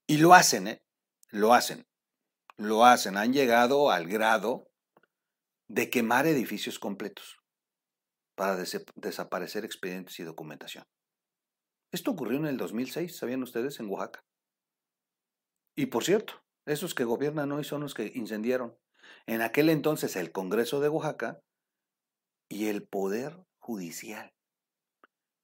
Y 0.07 0.17
lo 0.17 0.33
hacen, 0.33 0.67
¿eh? 0.67 0.84
Lo 1.35 1.53
hacen. 1.53 1.85
Lo 2.55 2.85
hacen. 2.85 3.17
Han 3.17 3.33
llegado 3.33 3.91
al 3.91 4.07
grado 4.07 4.71
de 5.67 5.89
quemar 5.89 6.27
edificios 6.27 6.79
completos 6.79 7.41
para 8.37 8.55
desaparecer 8.95 9.65
expedientes 9.65 10.17
y 10.17 10.23
documentación. 10.23 10.85
Esto 11.91 12.11
ocurrió 12.11 12.37
en 12.37 12.45
el 12.45 12.55
2006, 12.55 13.17
¿sabían 13.17 13.43
ustedes? 13.43 13.81
En 13.81 13.89
Oaxaca. 13.89 14.23
Y 15.75 15.87
por 15.87 16.05
cierto, 16.05 16.41
esos 16.65 16.95
que 16.95 17.03
gobiernan 17.03 17.51
hoy 17.51 17.65
son 17.65 17.81
los 17.81 17.93
que 17.93 18.13
incendiaron 18.15 18.77
en 19.25 19.41
aquel 19.41 19.69
entonces 19.69 20.15
el 20.15 20.31
Congreso 20.31 20.79
de 20.79 20.87
Oaxaca 20.87 21.41
y 22.47 22.67
el 22.67 22.87
Poder 22.87 23.43
Judicial. 23.59 24.33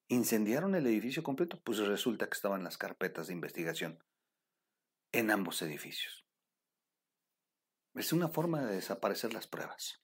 ¿Incendiaron 0.08 0.74
el 0.74 0.88
edificio 0.88 1.22
completo? 1.22 1.60
Pues 1.66 1.80
resulta 1.80 2.28
que 2.28 2.36
estaban 2.36 2.64
las 2.64 2.78
carpetas 2.78 3.28
de 3.28 3.34
investigación 3.34 4.02
en 5.12 5.32
ambos 5.32 5.62
edificios. 5.62 6.26
Es 7.96 8.14
una 8.14 8.30
forma 8.30 8.62
de 8.62 8.76
desaparecer 8.76 9.34
las 9.34 9.48
pruebas. 9.48 10.02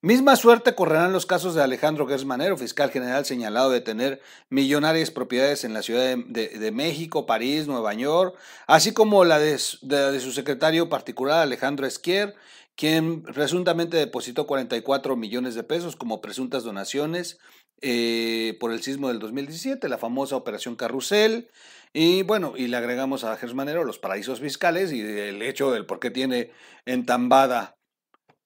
Misma 0.00 0.36
suerte 0.36 0.74
correrán 0.74 1.12
los 1.12 1.26
casos 1.26 1.54
de 1.54 1.62
Alejandro 1.62 2.06
Gersmanero, 2.06 2.56
fiscal 2.56 2.90
general 2.90 3.24
señalado 3.24 3.70
de 3.70 3.80
tener 3.80 4.20
millonarias 4.48 5.10
propiedades 5.10 5.64
en 5.64 5.74
la 5.74 5.82
Ciudad 5.82 6.16
de, 6.16 6.70
México, 6.72 7.26
París, 7.26 7.66
Nueva 7.66 7.92
York, 7.94 8.36
así 8.66 8.92
como 8.92 9.24
la 9.24 9.38
de, 9.38 9.58
su 9.58 10.32
secretario 10.32 10.88
particular 10.88 11.40
Alejandro 11.40 11.86
Esquier, 11.86 12.34
quien 12.74 13.22
presuntamente 13.22 13.96
depositó 13.96 14.46
44 14.46 15.16
millones 15.16 15.54
de 15.54 15.64
pesos 15.64 15.96
como 15.96 16.20
presuntas 16.20 16.62
donaciones 16.62 17.38
eh, 17.80 18.56
por 18.60 18.72
el 18.72 18.82
sismo 18.82 19.08
del 19.08 19.18
2017, 19.18 19.88
la 19.88 19.98
famosa 19.98 20.36
Operación 20.36 20.76
Carrusel, 20.76 21.50
y 21.98 22.22
bueno, 22.24 22.52
y 22.58 22.66
le 22.66 22.76
agregamos 22.76 23.24
a 23.24 23.38
Gersmanero 23.38 23.82
los 23.82 23.98
paraísos 23.98 24.40
fiscales 24.40 24.92
y 24.92 25.00
el 25.00 25.40
hecho 25.40 25.70
del 25.70 25.86
por 25.86 25.98
qué 25.98 26.10
tiene 26.10 26.52
entambada 26.84 27.78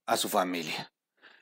a 0.07 0.17
su 0.17 0.29
familia. 0.29 0.93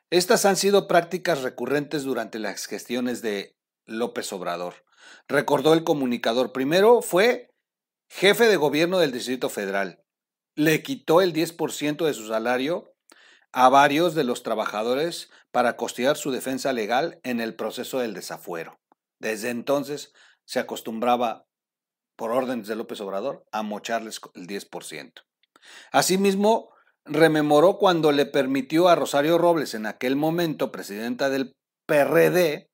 Estas 0.09 0.47
han 0.47 0.57
sido 0.57 0.89
prácticas 0.89 1.43
recurrentes 1.43 2.05
durante 2.05 2.39
las 2.39 2.65
gestiones 2.65 3.21
de 3.21 3.59
López 3.85 4.33
Obrador. 4.33 4.87
Recordó 5.29 5.75
el 5.75 5.85
comunicador. 5.85 6.53
Primero 6.53 7.03
fue 7.03 7.51
jefe 8.09 8.47
de 8.47 8.57
gobierno 8.57 8.99
del 9.01 9.13
Distrito 9.13 9.51
Federal. 9.51 10.03
Le 10.55 10.83
quitó 10.83 11.21
el 11.21 11.35
10% 11.35 12.07
de 12.07 12.15
su 12.15 12.27
salario 12.27 12.95
a 13.53 13.69
varios 13.69 14.15
de 14.15 14.25
los 14.25 14.43
trabajadores 14.43 15.29
para 15.51 15.77
costear 15.77 16.17
su 16.17 16.31
defensa 16.31 16.73
legal 16.73 17.21
en 17.23 17.41
el 17.41 17.55
proceso 17.55 17.99
del 17.99 18.15
desafuero. 18.15 18.81
Desde 19.19 19.51
entonces 19.51 20.15
se 20.47 20.59
acostumbraba, 20.59 21.48
por 22.19 22.33
órdenes 22.33 22.67
de 22.67 22.75
López 22.75 23.01
Obrador, 23.01 23.47
a 23.53 23.63
mocharles 23.63 24.21
el 24.35 24.49
10%. 24.49 25.13
Asimismo, 25.93 26.71
rememoró 27.05 27.79
cuando 27.79 28.11
le 28.11 28.27
permitió 28.27 28.89
a 28.89 28.97
Rosario 28.97 29.39
Robles, 29.39 29.73
en 29.75 29.87
aquel 29.87 30.17
momento 30.17 30.73
presidenta 30.73 31.31
del 31.31 31.55
PRD, 31.87 32.71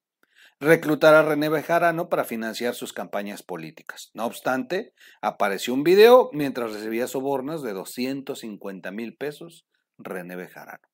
reclutar 0.61 1.15
a 1.15 1.23
René 1.23 1.51
Bejarano 1.51 2.09
para 2.09 2.25
financiar 2.25 2.75
sus 2.75 2.95
campañas 2.95 3.43
políticas. 3.43 4.11
No 4.15 4.25
obstante, 4.25 4.95
apareció 5.21 5.75
un 5.75 5.85
video 5.85 6.31
mientras 6.33 6.73
recibía 6.73 7.07
sobornos 7.07 7.63
de 7.63 7.75
250 7.75 8.91
mil 8.93 9.15
pesos 9.15 9.67
René 9.99 10.37
Bejarano. 10.37 10.89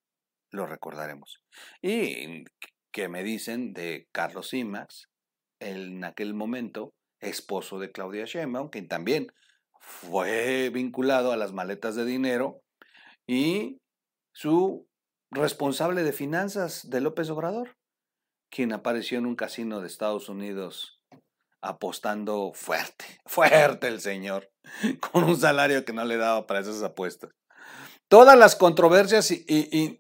Lo 0.51 0.67
recordaremos. 0.67 1.41
Y 1.81 2.43
que 2.91 3.07
me 3.07 3.23
dicen 3.23 3.73
de 3.75 4.09
Carlos 4.11 4.49
Simax, 4.49 5.09
en 5.61 6.03
aquel 6.03 6.35
momento 6.35 6.95
esposo 7.21 7.79
de 7.79 7.93
Claudia 7.93 8.25
Sheinbaum, 8.25 8.71
quien 8.71 8.89
también 8.89 9.33
fue 9.79 10.71
vinculado 10.71 11.33
a 11.33 11.37
las 11.37 11.53
maletas 11.53 11.97
de 11.97 12.05
dinero 12.05 12.61
y 13.27 13.79
su 14.33 14.87
responsable 15.31 16.03
de 16.03 16.13
finanzas 16.13 16.89
de 16.91 17.01
López 17.01 17.31
Obrador, 17.31 17.77
quien 18.51 18.73
apareció 18.73 19.19
en 19.19 19.27
un 19.27 19.37
casino 19.37 19.81
de 19.81 19.87
Estados 19.87 20.29
Unidos 20.29 21.01
apostando 21.63 22.53
fuerte, 22.55 23.05
fuerte 23.27 23.89
el 23.89 24.01
señor, 24.01 24.51
con 25.01 25.25
un 25.25 25.37
salario 25.37 25.85
que 25.85 25.93
no 25.93 26.05
le 26.05 26.17
daba 26.17 26.47
para 26.47 26.61
esas 26.61 26.83
apuestas. 26.83 27.31
Todas 28.11 28.37
las 28.37 28.57
controversias 28.57 29.33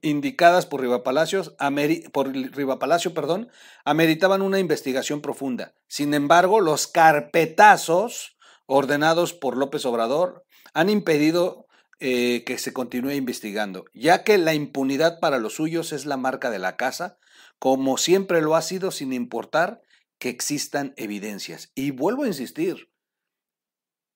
indicadas 0.02 0.66
por 0.66 0.80
por 0.80 2.32
Riva 2.32 2.78
Palacio 2.80 3.14
perdón, 3.14 3.48
ameritaban 3.84 4.42
una 4.42 4.58
investigación 4.58 5.20
profunda. 5.20 5.76
Sin 5.86 6.12
embargo, 6.12 6.60
los 6.60 6.88
carpetazos 6.88 8.36
ordenados 8.66 9.32
por 9.32 9.56
López 9.56 9.86
Obrador 9.86 10.44
han 10.74 10.90
impedido 10.90 11.68
eh, 12.00 12.42
que 12.44 12.58
se 12.58 12.72
continúe 12.72 13.12
investigando, 13.12 13.84
ya 13.94 14.24
que 14.24 14.38
la 14.38 14.54
impunidad 14.54 15.20
para 15.20 15.38
los 15.38 15.54
suyos 15.54 15.92
es 15.92 16.04
la 16.04 16.16
marca 16.16 16.50
de 16.50 16.58
la 16.58 16.76
casa, 16.76 17.16
como 17.60 17.96
siempre 17.96 18.42
lo 18.42 18.56
ha 18.56 18.62
sido 18.62 18.90
sin 18.90 19.12
importar 19.12 19.82
que 20.18 20.30
existan 20.30 20.94
evidencias. 20.96 21.70
Y 21.76 21.92
vuelvo 21.92 22.24
a 22.24 22.26
insistir, 22.26 22.90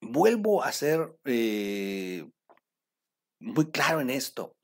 vuelvo 0.01 0.65
a 0.65 0.73
ser 0.73 1.17
eh, 1.25 2.27
muy 3.45 3.71
claro 3.71 4.01
en 4.01 4.11
esto. 4.11 4.57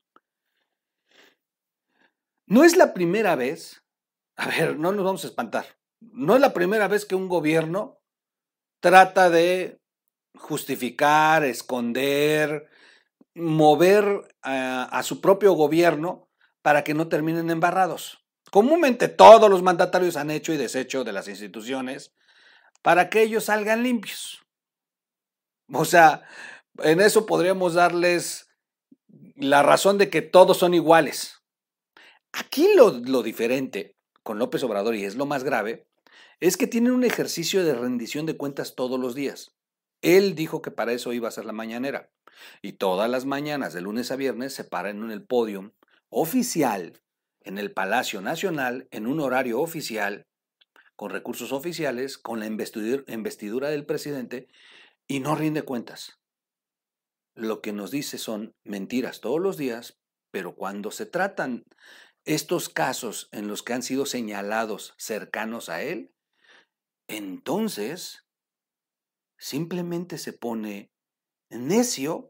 No 2.47 2.63
es 2.63 2.75
la 2.75 2.93
primera 2.93 3.35
vez, 3.35 3.83
a 4.35 4.47
ver, 4.47 4.77
no 4.77 4.91
nos 4.91 5.05
vamos 5.05 5.23
a 5.23 5.27
espantar, 5.27 5.77
no 6.01 6.35
es 6.35 6.41
la 6.41 6.51
primera 6.53 6.87
vez 6.87 7.05
que 7.05 7.15
un 7.15 7.29
gobierno 7.29 8.01
trata 8.81 9.29
de 9.29 9.79
justificar, 10.35 11.45
esconder, 11.45 12.67
mover 13.35 14.35
a, 14.41 15.01
su 15.03 15.21
propio 15.21 15.53
gobierno 15.53 16.27
para 16.61 16.83
que 16.83 16.93
no 16.93 17.07
terminen 17.07 17.49
embarrados. 17.49 18.25
Comúnmente 18.51 19.07
todos 19.07 19.49
los 19.49 19.61
mandatarios 19.61 20.17
han 20.17 20.31
hecho 20.31 20.51
y 20.51 20.57
deshecho 20.57 21.03
de 21.03 21.13
las 21.13 21.27
instituciones 21.27 22.13
para 22.81 23.09
que 23.09 23.21
ellos 23.21 23.45
salgan 23.45 23.83
limpios. 23.83 24.41
O 25.71 25.85
sea, 25.85 26.27
en 26.79 26.99
eso 26.99 27.25
podríamos 27.25 27.75
darles 27.75 28.50
la 29.41 29.63
razón 29.63 29.97
de 29.97 30.11
que 30.11 30.21
todos 30.21 30.57
son 30.57 30.75
iguales. 30.75 31.41
Aquí 32.31 32.69
lo, 32.75 33.23
diferente 33.23 33.97
con 34.21 34.37
López 34.37 34.63
Obrador, 34.63 34.95
y 34.95 35.03
es 35.03 35.15
lo 35.15 35.25
más 35.25 35.43
grave, 35.43 35.87
es 36.39 36.57
que 36.57 36.67
tienen 36.67 36.91
un 36.91 37.03
ejercicio 37.03 37.65
de 37.65 37.73
rendición 37.73 38.27
de 38.27 38.37
cuentas 38.37 38.75
todos 38.75 38.99
los 38.99 39.15
días. 39.15 39.55
Él 40.03 40.35
dijo 40.35 40.61
que 40.61 40.69
para 40.69 40.93
eso 40.93 41.11
iba 41.11 41.27
a 41.27 41.31
ser 41.31 41.45
la 41.45 41.53
mañanera. 41.53 42.11
Y 42.61 42.73
todas 42.73 43.09
las 43.09 43.25
mañanas, 43.25 43.73
de 43.73 43.81
lunes 43.81 44.11
a 44.11 44.15
viernes, 44.15 44.53
se 44.53 44.63
para 44.63 44.91
en 44.91 45.09
el 45.09 45.23
podio 45.23 45.73
oficial, 46.09 47.01
en 47.41 47.57
el 47.57 47.73
Palacio 47.73 48.21
Nacional, 48.21 48.87
en 48.91 49.07
un 49.07 49.19
horario 49.19 49.59
oficial, 49.59 50.27
con 50.95 51.09
recursos 51.09 51.51
oficiales, 51.51 52.19
con 52.19 52.39
la 52.39 52.45
investidura 52.45 53.69
del 53.69 53.85
presidente, 53.87 54.47
y 55.07 55.19
no 55.19 55.35
rinde 55.35 55.63
cuentas. 55.63 56.20
Lo 57.41 57.59
que 57.59 57.73
nos 57.73 57.89
dice 57.89 58.19
son 58.19 58.53
mentiras 58.63 59.19
todos 59.19 59.39
los 59.39 59.57
días, 59.57 59.97
pero 60.29 60.53
cuando 60.53 60.91
se 60.91 61.07
tratan 61.07 61.63
estos 62.23 62.69
casos 62.69 63.29
en 63.31 63.47
los 63.47 63.63
que 63.63 63.73
han 63.73 63.81
sido 63.81 64.05
señalados 64.05 64.93
cercanos 64.99 65.67
a 65.67 65.81
él, 65.81 66.13
entonces 67.07 68.27
simplemente 69.39 70.19
se 70.19 70.33
pone 70.33 70.91
necio, 71.49 72.29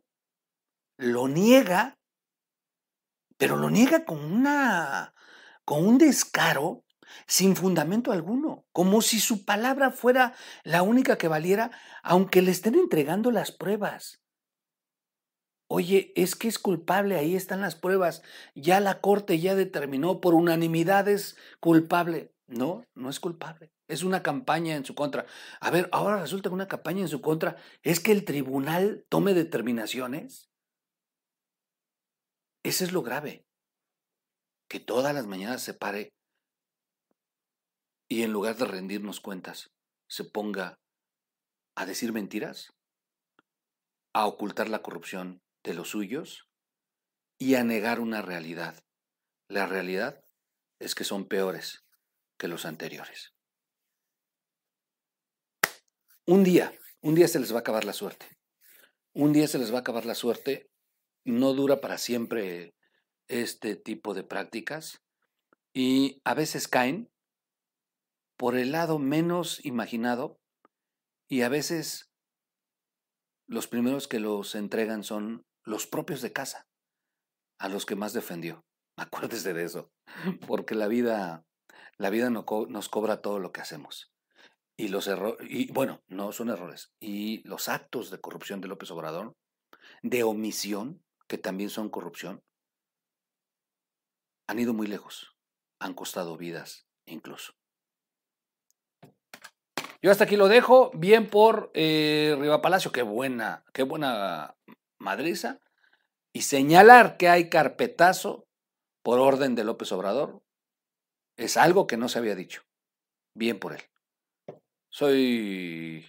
lo 0.98 1.28
niega, 1.28 1.96
pero 3.38 3.58
lo 3.58 3.70
niega 3.70 4.06
con 4.06 4.24
una 4.24 5.14
con 5.66 5.86
un 5.86 5.98
descaro 5.98 6.86
sin 7.28 7.58
fundamento 7.58 8.14
alguno, 8.14 8.64
como 8.72 9.02
si 9.02 9.20
su 9.20 9.44
palabra 9.44 9.92
fuera 9.92 10.34
la 10.64 10.84
única 10.84 11.18
que 11.18 11.28
valiera, 11.28 11.70
aunque 12.02 12.42
le 12.42 12.52
estén 12.52 12.76
entregando 12.76 13.30
las 13.32 13.52
pruebas. 13.52 14.21
Oye, 15.74 16.12
es 16.18 16.36
que 16.36 16.50
es 16.50 16.60
culpable, 16.60 17.16
ahí 17.16 17.34
están 17.34 17.62
las 17.62 17.76
pruebas, 17.76 18.24
ya 18.56 18.82
la 18.82 19.00
corte 19.00 19.40
ya 19.40 19.56
determinó 19.56 20.20
por 20.20 20.34
unanimidad 20.34 21.08
es 21.08 21.38
culpable. 21.62 22.34
No, 22.48 22.84
no 22.94 23.10
es 23.10 23.22
culpable 23.22 23.72
es 23.92 24.04
una 24.04 24.24
campaña 24.24 24.76
en 24.76 24.86
su 24.86 24.96
contra. 24.96 25.26
A 25.60 25.70
ver, 25.70 25.90
ahora 25.92 26.22
resulta 26.22 26.50
que 26.50 26.54
una 26.54 26.70
campaña 26.70 27.02
en 27.02 27.10
su 27.10 27.22
contra 27.22 27.58
es 27.84 28.00
que 28.00 28.14
el 28.14 28.24
tribunal 28.24 29.06
tome 29.10 29.34
determinaciones. 29.34 30.50
Ese 32.64 32.86
es 32.86 32.94
lo 32.94 33.02
grave. 33.02 33.46
Que 34.70 34.80
todas 34.80 35.14
las 35.14 35.28
mañanas 35.28 35.62
se 35.62 35.74
pare 35.74 36.14
y 38.10 38.24
en 38.24 38.32
lugar 38.32 38.56
de 38.56 38.66
rendirnos 38.66 39.20
cuentas, 39.20 39.72
se 40.08 40.24
ponga 40.24 40.80
a 41.76 41.86
decir 41.86 42.14
mentiras, 42.14 42.74
a 44.14 44.26
ocultar 44.26 44.70
la 44.70 44.82
corrupción 44.82 45.42
de 45.64 45.74
los 45.74 45.90
suyos 45.90 46.48
y 47.38 47.56
a 47.56 47.64
negar 47.64 48.00
una 48.00 48.22
realidad. 48.22 48.84
La 49.48 49.66
realidad 49.66 50.24
es 50.80 50.96
que 50.96 51.04
son 51.04 51.28
peores 51.28 51.84
que 52.38 52.48
los 52.48 52.66
anteriores. 52.66 53.34
Un 56.26 56.44
día, 56.44 56.74
un 57.02 57.16
día 57.16 57.28
se 57.28 57.40
les 57.40 57.52
va 57.52 57.58
a 57.58 57.60
acabar 57.62 57.84
la 57.84 57.94
suerte. 57.94 58.40
Un 59.14 59.34
día 59.34 59.48
se 59.48 59.58
les 59.58 59.72
va 59.72 59.78
a 59.78 59.82
acabar 59.82 60.06
la 60.06 60.16
suerte. 60.16 60.70
No 61.24 61.54
dura 61.54 61.82
para 61.82 61.98
siempre 61.98 62.76
este 63.28 63.76
tipo 63.76 64.14
de 64.14 64.24
prácticas 64.24 65.02
y 65.74 66.22
a 66.24 66.34
veces 66.34 66.68
caen 66.68 67.12
por 68.38 68.56
el 68.58 68.72
lado 68.72 69.00
menos 69.00 69.64
imaginado 69.66 70.40
y 71.28 71.44
a 71.44 71.50
veces 71.50 72.12
los 73.48 73.68
primeros 73.68 74.08
que 74.08 74.20
los 74.20 74.56
entregan 74.56 75.04
son 75.04 75.46
los 75.64 75.88
propios 75.88 76.22
de 76.22 76.34
casa, 76.34 76.68
a 77.60 77.70
los 77.70 77.86
que 77.86 77.96
más 77.96 78.14
defendió. 78.14 78.66
Acuérdese 78.98 79.54
de 79.54 79.64
eso, 79.64 79.92
porque 80.48 80.76
la 80.76 80.88
vida, 80.88 81.46
la 81.98 82.10
vida 82.10 82.30
nos 82.30 82.90
cobra 82.90 83.22
todo 83.22 83.40
lo 83.40 83.52
que 83.52 83.62
hacemos. 83.62 84.12
Y 84.78 84.88
los 84.88 85.08
errores, 85.08 85.48
y 85.50 85.72
bueno, 85.72 86.02
no 86.08 86.32
son 86.32 86.50
errores. 86.50 86.92
Y 87.00 87.48
los 87.48 87.70
actos 87.70 88.10
de 88.10 88.20
corrupción 88.20 88.62
de 88.62 88.68
López 88.68 88.90
Obrador, 88.92 89.36
de 90.02 90.24
omisión, 90.24 91.04
que 91.28 91.38
también 91.38 91.70
son 91.70 91.90
corrupción, 91.90 92.44
han 94.48 94.60
ido 94.60 94.74
muy 94.74 94.88
lejos. 94.88 95.36
Han 95.80 95.94
costado 95.94 96.38
vidas 96.38 96.88
incluso. 97.06 97.54
Yo 100.02 100.12
hasta 100.12 100.24
aquí 100.24 100.36
lo 100.36 100.48
dejo. 100.48 100.92
Bien 100.94 101.30
por 101.30 101.72
eh, 101.74 102.36
Riva 102.40 102.62
Palacio. 102.62 102.92
Qué 102.92 103.04
buena, 103.04 103.64
qué 103.74 103.84
buena 103.84 104.56
madriza. 105.02 105.60
Y 106.34 106.44
señalar 106.44 107.18
que 107.18 107.28
hay 107.28 107.50
carpetazo 107.50 108.48
por 109.04 109.20
orden 109.20 109.56
de 109.56 109.66
López 109.66 109.92
Obrador 109.92 110.42
es 111.36 111.58
algo 111.58 111.88
que 111.88 111.98
no 111.98 112.08
se 112.08 112.20
había 112.20 112.36
dicho. 112.36 112.64
Bien 113.36 113.60
por 113.60 113.74
él. 113.74 113.82
Soy. 114.90 116.06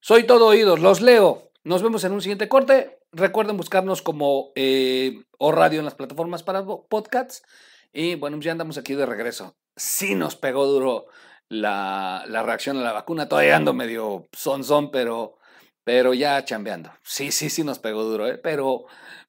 Soy 0.00 0.24
todo 0.24 0.46
oídos, 0.46 0.80
los 0.80 1.00
leo. 1.00 1.50
Nos 1.64 1.82
vemos 1.82 2.04
en 2.04 2.12
un 2.12 2.22
siguiente 2.22 2.48
corte. 2.48 3.00
Recuerden 3.12 3.56
buscarnos 3.56 4.02
como 4.02 4.52
eh, 4.54 5.24
o 5.38 5.52
radio 5.52 5.80
en 5.80 5.84
las 5.84 5.94
plataformas 5.94 6.42
para 6.42 6.64
podcasts. 6.64 7.42
Y 7.92 8.14
bueno, 8.14 8.38
ya 8.40 8.52
andamos 8.52 8.78
aquí 8.78 8.94
de 8.94 9.06
regreso. 9.06 9.56
Sí 9.74 10.14
nos 10.14 10.36
pegó 10.36 10.66
duro 10.66 11.06
la, 11.48 12.24
la 12.28 12.42
reacción 12.42 12.76
a 12.76 12.82
la 12.82 12.92
vacuna. 12.92 13.28
Todavía 13.28 13.56
ando 13.56 13.72
medio 13.72 14.28
son 14.32 14.90
pero, 14.90 15.35
pero 15.86 16.14
ya 16.14 16.44
chambeando. 16.44 16.90
Sí, 17.04 17.30
sí, 17.30 17.48
sí 17.48 17.62
nos 17.62 17.78
pegó 17.78 18.02
duro, 18.02 18.26
¿eh? 18.26 18.38
Pero 18.38 18.86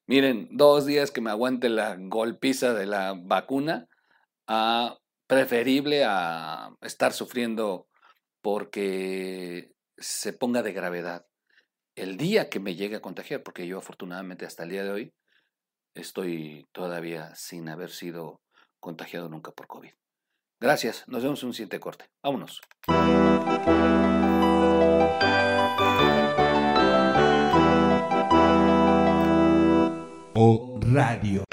miren, 0.08 0.48
dos 0.50 0.86
días 0.86 1.12
que 1.12 1.20
me 1.20 1.30
aguante 1.30 1.68
la 1.68 1.94
golpiza 1.96 2.74
de 2.74 2.84
la 2.84 3.14
vacuna, 3.16 3.86
a 4.48 4.98
preferible 5.28 6.02
a 6.04 6.70
estar 6.80 7.12
sufriendo 7.12 7.86
porque 8.42 9.70
se 9.98 10.32
ponga 10.32 10.64
de 10.64 10.72
gravedad 10.72 11.26
el 11.94 12.16
día 12.16 12.48
que 12.48 12.58
me 12.58 12.74
llegue 12.74 12.96
a 12.96 13.02
contagiar, 13.02 13.44
porque 13.44 13.68
yo 13.68 13.78
afortunadamente 13.78 14.44
hasta 14.44 14.64
el 14.64 14.70
día 14.70 14.82
de 14.82 14.90
hoy 14.90 15.14
estoy 15.94 16.66
todavía 16.72 17.36
sin 17.36 17.68
haber 17.68 17.90
sido 17.90 18.40
contagiado 18.80 19.28
nunca 19.28 19.52
por 19.52 19.68
COVID. 19.68 19.92
Gracias, 20.58 21.06
nos 21.06 21.22
vemos 21.22 21.40
en 21.44 21.50
un 21.50 21.54
siguiente 21.54 21.78
corte. 21.78 22.06
Vámonos. 22.20 22.60
Radio. 30.94 31.47